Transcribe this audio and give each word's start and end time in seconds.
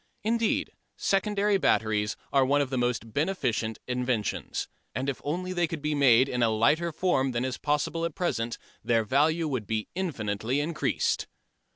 Indeed 0.23 0.71
secondary 0.97 1.59
batteries 1.59 2.17
are 2.33 2.43
one 2.43 2.59
of 2.59 2.71
the 2.71 2.77
most 2.79 3.13
beneficent 3.13 3.77
inventions. 3.87 4.67
And 4.95 5.07
if 5.07 5.21
only 5.23 5.53
they 5.53 5.67
could 5.67 5.83
be 5.83 5.93
made 5.93 6.27
in 6.27 6.41
a 6.41 6.49
lighter 6.49 6.91
form 6.91 7.33
than 7.33 7.45
is 7.45 7.59
possible 7.59 8.03
at 8.03 8.15
present 8.15 8.57
their 8.83 9.03
value 9.03 9.47
would 9.47 9.67
be 9.67 9.89
infinitely 9.93 10.59
increased. 10.59 11.27